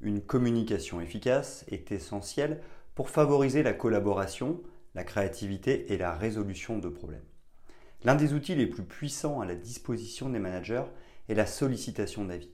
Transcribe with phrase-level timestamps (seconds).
[0.00, 2.60] une communication efficace est essentielle
[2.94, 4.60] pour favoriser la collaboration,
[4.94, 7.24] la créativité et la résolution de problèmes.
[8.04, 10.84] L'un des outils les plus puissants à la disposition des managers
[11.28, 12.50] est la sollicitation d'avis.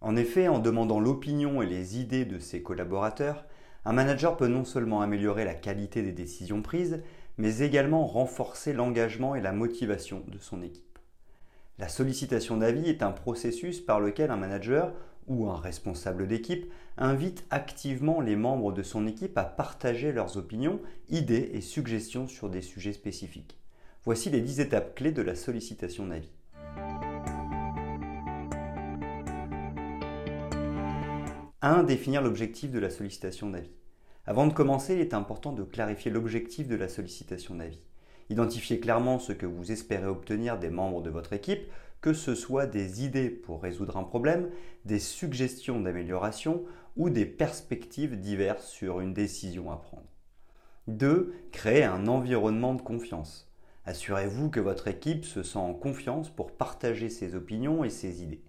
[0.00, 3.46] En effet, en demandant l'opinion et les idées de ses collaborateurs,
[3.84, 7.02] un manager peut non seulement améliorer la qualité des décisions prises,
[7.38, 10.98] mais également renforcer l'engagement et la motivation de son équipe.
[11.78, 14.92] La sollicitation d'avis est un processus par lequel un manager
[15.28, 20.80] ou un responsable d'équipe invite activement les membres de son équipe à partager leurs opinions,
[21.08, 23.58] idées et suggestions sur des sujets spécifiques.
[24.04, 26.30] Voici les 10 étapes clés de la sollicitation d'avis.
[31.62, 31.82] 1.
[31.82, 33.72] Définir l'objectif de la sollicitation d'avis.
[34.24, 37.80] Avant de commencer, il est important de clarifier l'objectif de la sollicitation d'avis.
[38.28, 41.62] Identifiez clairement ce que vous espérez obtenir des membres de votre équipe,
[42.00, 44.50] que ce soit des idées pour résoudre un problème,
[44.84, 46.64] des suggestions d'amélioration
[46.96, 50.06] ou des perspectives diverses sur une décision à prendre.
[50.88, 51.34] 2.
[51.50, 53.50] Créer un environnement de confiance.
[53.84, 58.42] Assurez-vous que votre équipe se sent en confiance pour partager ses opinions et ses idées.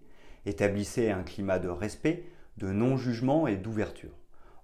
[0.46, 2.24] Établissez un climat de respect,
[2.58, 4.18] de non-jugement et d'ouverture.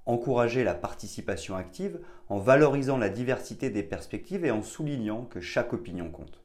[0.06, 5.73] Encouragez la participation active en valorisant la diversité des perspectives et en soulignant que chaque
[5.73, 6.42] opinion compte.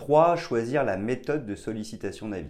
[0.00, 0.34] 3.
[0.36, 2.48] Choisir la méthode de sollicitation d'avis.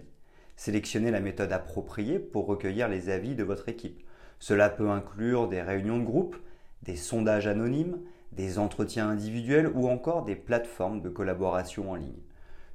[0.55, 4.07] Sélectionnez la méthode appropriée pour recueillir les avis de votre équipe.
[4.39, 6.37] Cela peut inclure des réunions de groupe,
[6.83, 7.99] des sondages anonymes,
[8.31, 12.23] des entretiens individuels ou encore des plateformes de collaboration en ligne.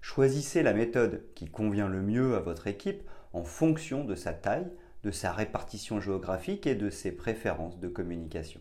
[0.03, 3.03] Choisissez la méthode qui convient le mieux à votre équipe
[3.33, 4.71] en fonction de sa taille,
[5.05, 8.61] de sa répartition géographique et de ses préférences de communication.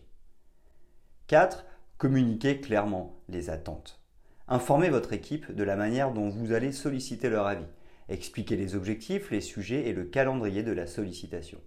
[1.26, 1.66] 4.
[1.98, 4.00] Communiquez clairement les attentes.
[4.48, 7.66] Informez votre équipe de la manière dont vous allez solliciter leur avis.
[8.08, 11.58] Expliquez les objectifs, les sujets et le calendrier de la sollicitation.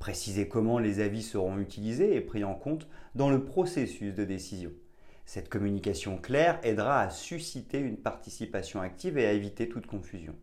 [0.00, 4.72] Précisez comment les avis seront utilisés et pris en compte dans le processus de décision.
[5.24, 10.34] Cette communication claire aidera à susciter une participation active et à éviter toute confusion.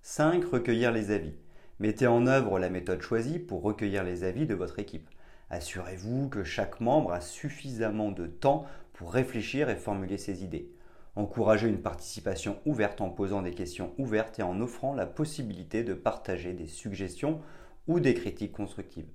[0.00, 0.42] 5.
[0.46, 1.34] Recueillir les avis.
[1.78, 5.10] Mettez en œuvre la méthode choisie pour recueillir les avis de votre équipe.
[5.50, 8.64] Assurez-vous que chaque membre a suffisamment de temps
[8.94, 10.72] pour réfléchir et formuler ses idées.
[11.14, 15.92] Encouragez une participation ouverte en posant des questions ouvertes et en offrant la possibilité de
[15.92, 17.40] partager des suggestions
[17.86, 19.10] ou des critiques constructives.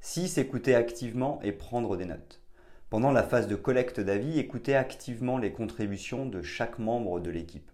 [0.00, 0.36] 6.
[0.36, 2.42] Écoutez activement et prendre des notes.
[2.90, 7.70] Pendant la phase de collecte d'avis, écoutez activement les contributions de chaque membre de l'équipe.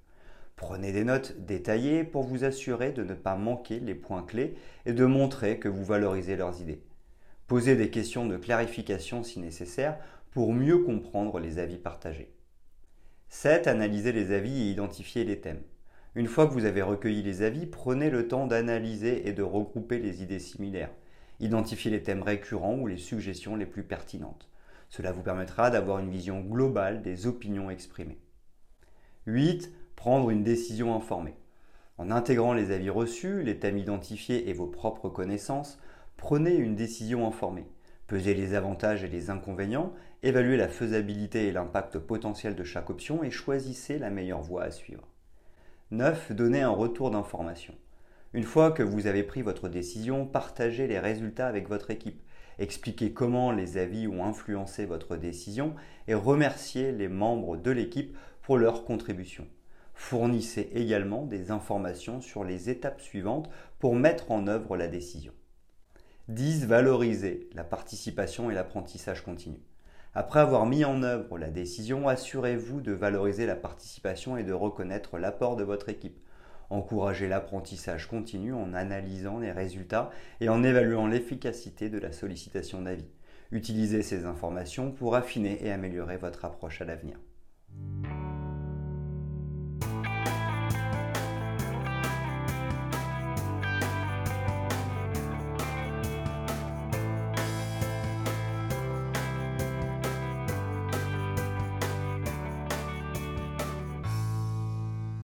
[0.54, 4.54] Prenez des notes détaillées pour vous assurer de ne pas manquer les points clés
[4.86, 6.84] et de montrer que vous valorisez leurs idées.
[7.48, 9.98] Posez des questions de clarification si nécessaire
[10.30, 12.32] pour mieux comprendre les avis partagés.
[13.36, 13.66] 7.
[13.66, 15.60] Analyser les avis et identifier les thèmes.
[16.14, 19.98] Une fois que vous avez recueilli les avis, prenez le temps d'analyser et de regrouper
[19.98, 20.92] les idées similaires.
[21.40, 24.48] Identifiez les thèmes récurrents ou les suggestions les plus pertinentes.
[24.88, 28.20] Cela vous permettra d'avoir une vision globale des opinions exprimées.
[29.26, 29.72] 8.
[29.96, 31.34] Prendre une décision informée.
[31.98, 35.80] En intégrant les avis reçus, les thèmes identifiés et vos propres connaissances,
[36.16, 37.66] prenez une décision informée.
[38.06, 43.24] Pesez les avantages et les inconvénients, évaluez la faisabilité et l'impact potentiel de chaque option
[43.24, 45.08] et choisissez la meilleure voie à suivre.
[45.90, 46.32] 9.
[46.32, 47.74] Donnez un retour d'information.
[48.34, 52.20] Une fois que vous avez pris votre décision, partagez les résultats avec votre équipe.
[52.58, 55.74] Expliquez comment les avis ont influencé votre décision
[56.06, 59.46] et remerciez les membres de l'équipe pour leur contribution.
[59.94, 63.48] Fournissez également des informations sur les étapes suivantes
[63.78, 65.32] pour mettre en œuvre la décision.
[66.28, 66.64] 10.
[66.64, 69.58] Valoriser la participation et l'apprentissage continu.
[70.14, 75.18] Après avoir mis en œuvre la décision, assurez-vous de valoriser la participation et de reconnaître
[75.18, 76.18] l'apport de votre équipe.
[76.70, 80.08] Encouragez l'apprentissage continu en analysant les résultats
[80.40, 83.10] et en évaluant l'efficacité de la sollicitation d'avis.
[83.50, 87.18] Utilisez ces informations pour affiner et améliorer votre approche à l'avenir.